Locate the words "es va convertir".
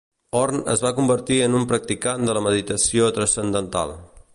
0.73-1.37